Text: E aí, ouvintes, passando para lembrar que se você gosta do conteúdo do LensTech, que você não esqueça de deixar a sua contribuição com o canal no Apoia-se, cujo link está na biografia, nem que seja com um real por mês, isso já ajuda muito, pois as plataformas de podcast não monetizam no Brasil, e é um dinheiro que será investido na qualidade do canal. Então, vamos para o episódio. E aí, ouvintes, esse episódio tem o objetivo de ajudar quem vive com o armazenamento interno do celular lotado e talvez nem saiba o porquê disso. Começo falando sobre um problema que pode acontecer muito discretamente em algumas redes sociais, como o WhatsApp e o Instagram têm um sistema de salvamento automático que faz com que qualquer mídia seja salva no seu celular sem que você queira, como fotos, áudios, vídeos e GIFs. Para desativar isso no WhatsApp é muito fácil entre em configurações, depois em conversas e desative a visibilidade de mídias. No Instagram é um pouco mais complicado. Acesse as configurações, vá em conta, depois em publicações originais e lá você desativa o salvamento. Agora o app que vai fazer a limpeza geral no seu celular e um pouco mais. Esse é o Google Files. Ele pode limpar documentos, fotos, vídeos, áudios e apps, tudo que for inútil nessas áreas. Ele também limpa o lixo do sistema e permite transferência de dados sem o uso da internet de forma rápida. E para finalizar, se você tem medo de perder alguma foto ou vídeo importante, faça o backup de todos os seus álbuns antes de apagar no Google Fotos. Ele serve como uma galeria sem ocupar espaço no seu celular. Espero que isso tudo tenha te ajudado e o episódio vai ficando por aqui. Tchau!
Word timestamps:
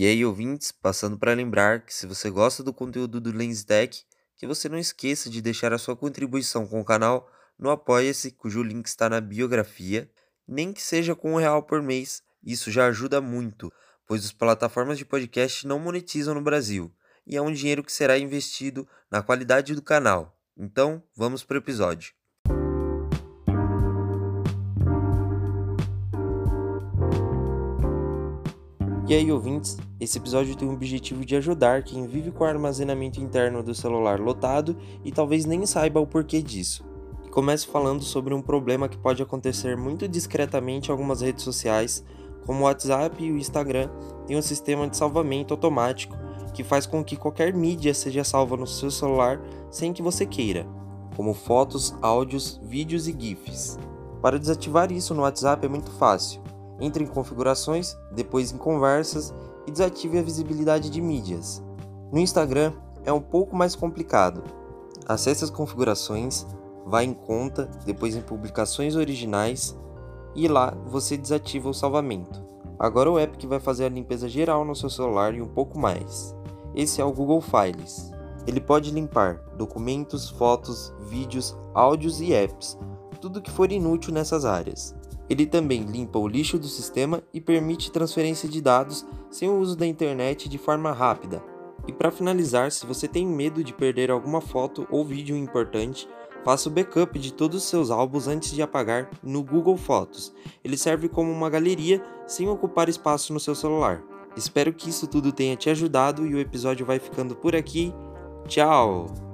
E 0.00 0.06
aí, 0.06 0.24
ouvintes, 0.24 0.70
passando 0.70 1.18
para 1.18 1.34
lembrar 1.34 1.84
que 1.84 1.92
se 1.92 2.06
você 2.06 2.30
gosta 2.30 2.62
do 2.62 2.72
conteúdo 2.72 3.20
do 3.20 3.32
LensTech, 3.32 4.04
que 4.36 4.46
você 4.46 4.68
não 4.68 4.78
esqueça 4.78 5.28
de 5.28 5.42
deixar 5.42 5.72
a 5.72 5.78
sua 5.78 5.96
contribuição 5.96 6.68
com 6.68 6.80
o 6.80 6.84
canal 6.84 7.28
no 7.58 7.68
Apoia-se, 7.68 8.30
cujo 8.30 8.62
link 8.62 8.86
está 8.86 9.10
na 9.10 9.20
biografia, 9.20 10.08
nem 10.46 10.72
que 10.72 10.80
seja 10.80 11.16
com 11.16 11.32
um 11.32 11.36
real 11.36 11.64
por 11.64 11.82
mês, 11.82 12.22
isso 12.44 12.70
já 12.70 12.86
ajuda 12.86 13.20
muito, 13.20 13.72
pois 14.06 14.24
as 14.24 14.30
plataformas 14.30 14.98
de 14.98 15.04
podcast 15.04 15.66
não 15.66 15.80
monetizam 15.80 16.32
no 16.32 16.42
Brasil, 16.42 16.94
e 17.26 17.36
é 17.36 17.42
um 17.42 17.52
dinheiro 17.52 17.82
que 17.82 17.90
será 17.90 18.16
investido 18.16 18.86
na 19.10 19.20
qualidade 19.20 19.74
do 19.74 19.82
canal. 19.82 20.40
Então, 20.56 21.02
vamos 21.16 21.42
para 21.42 21.56
o 21.56 21.58
episódio. 21.58 22.12
E 29.08 29.14
aí, 29.14 29.32
ouvintes, 29.32 29.78
esse 29.98 30.18
episódio 30.18 30.54
tem 30.54 30.68
o 30.68 30.74
objetivo 30.74 31.24
de 31.24 31.34
ajudar 31.34 31.82
quem 31.82 32.06
vive 32.06 32.30
com 32.30 32.44
o 32.44 32.46
armazenamento 32.46 33.18
interno 33.18 33.62
do 33.62 33.74
celular 33.74 34.20
lotado 34.20 34.76
e 35.02 35.10
talvez 35.10 35.46
nem 35.46 35.64
saiba 35.64 35.98
o 35.98 36.06
porquê 36.06 36.42
disso. 36.42 36.84
Começo 37.30 37.68
falando 37.68 38.02
sobre 38.02 38.34
um 38.34 38.42
problema 38.42 38.86
que 38.86 38.98
pode 38.98 39.22
acontecer 39.22 39.78
muito 39.78 40.06
discretamente 40.06 40.90
em 40.90 40.92
algumas 40.92 41.22
redes 41.22 41.42
sociais, 41.42 42.04
como 42.44 42.60
o 42.60 42.62
WhatsApp 42.64 43.24
e 43.24 43.32
o 43.32 43.38
Instagram 43.38 43.88
têm 44.26 44.36
um 44.36 44.42
sistema 44.42 44.86
de 44.86 44.98
salvamento 44.98 45.54
automático 45.54 46.14
que 46.52 46.62
faz 46.62 46.84
com 46.84 47.02
que 47.02 47.16
qualquer 47.16 47.54
mídia 47.54 47.94
seja 47.94 48.22
salva 48.24 48.58
no 48.58 48.66
seu 48.66 48.90
celular 48.90 49.40
sem 49.70 49.90
que 49.90 50.02
você 50.02 50.26
queira, 50.26 50.66
como 51.16 51.32
fotos, 51.32 51.94
áudios, 52.02 52.60
vídeos 52.62 53.08
e 53.08 53.16
GIFs. 53.18 53.78
Para 54.20 54.38
desativar 54.38 54.92
isso 54.92 55.14
no 55.14 55.22
WhatsApp 55.22 55.64
é 55.64 55.68
muito 55.68 55.90
fácil 55.92 56.42
entre 56.80 57.04
em 57.04 57.06
configurações, 57.06 57.96
depois 58.10 58.52
em 58.52 58.56
conversas 58.56 59.34
e 59.66 59.70
desative 59.70 60.18
a 60.18 60.22
visibilidade 60.22 60.90
de 60.90 61.00
mídias. 61.00 61.62
No 62.12 62.18
Instagram 62.18 62.72
é 63.04 63.12
um 63.12 63.20
pouco 63.20 63.56
mais 63.56 63.74
complicado. 63.74 64.42
Acesse 65.06 65.44
as 65.44 65.50
configurações, 65.50 66.46
vá 66.86 67.02
em 67.02 67.12
conta, 67.12 67.68
depois 67.84 68.14
em 68.14 68.22
publicações 68.22 68.96
originais 68.96 69.76
e 70.34 70.48
lá 70.48 70.76
você 70.86 71.16
desativa 71.16 71.68
o 71.68 71.74
salvamento. 71.74 72.46
Agora 72.78 73.10
o 73.10 73.18
app 73.18 73.36
que 73.36 73.46
vai 73.46 73.58
fazer 73.58 73.86
a 73.86 73.88
limpeza 73.88 74.28
geral 74.28 74.64
no 74.64 74.74
seu 74.74 74.88
celular 74.88 75.34
e 75.34 75.42
um 75.42 75.48
pouco 75.48 75.78
mais. 75.78 76.34
Esse 76.74 77.00
é 77.00 77.04
o 77.04 77.12
Google 77.12 77.40
Files. 77.40 78.12
Ele 78.46 78.60
pode 78.60 78.90
limpar 78.90 79.42
documentos, 79.56 80.30
fotos, 80.30 80.92
vídeos, 81.08 81.56
áudios 81.74 82.20
e 82.20 82.32
apps, 82.32 82.78
tudo 83.20 83.42
que 83.42 83.50
for 83.50 83.70
inútil 83.72 84.12
nessas 84.14 84.44
áreas. 84.44 84.94
Ele 85.28 85.46
também 85.46 85.82
limpa 85.82 86.18
o 86.18 86.28
lixo 86.28 86.58
do 86.58 86.66
sistema 86.66 87.22
e 87.32 87.40
permite 87.40 87.92
transferência 87.92 88.48
de 88.48 88.60
dados 88.60 89.06
sem 89.30 89.48
o 89.48 89.58
uso 89.58 89.76
da 89.76 89.86
internet 89.86 90.48
de 90.48 90.58
forma 90.58 90.92
rápida. 90.92 91.42
E 91.86 91.92
para 91.92 92.10
finalizar, 92.10 92.70
se 92.70 92.86
você 92.86 93.08
tem 93.08 93.26
medo 93.26 93.62
de 93.64 93.72
perder 93.72 94.10
alguma 94.10 94.40
foto 94.40 94.86
ou 94.90 95.04
vídeo 95.04 95.36
importante, 95.36 96.08
faça 96.44 96.68
o 96.68 96.72
backup 96.72 97.18
de 97.18 97.32
todos 97.32 97.62
os 97.62 97.68
seus 97.68 97.90
álbuns 97.90 98.28
antes 98.28 98.52
de 98.52 98.62
apagar 98.62 99.10
no 99.22 99.42
Google 99.42 99.76
Fotos. 99.76 100.32
Ele 100.64 100.76
serve 100.76 101.08
como 101.08 101.30
uma 101.30 101.50
galeria 101.50 102.02
sem 102.26 102.48
ocupar 102.48 102.88
espaço 102.88 103.32
no 103.32 103.40
seu 103.40 103.54
celular. 103.54 104.02
Espero 104.36 104.72
que 104.72 104.88
isso 104.88 105.06
tudo 105.06 105.32
tenha 105.32 105.56
te 105.56 105.68
ajudado 105.70 106.26
e 106.26 106.34
o 106.34 106.38
episódio 106.38 106.86
vai 106.86 106.98
ficando 106.98 107.34
por 107.34 107.56
aqui. 107.56 107.92
Tchau! 108.46 109.27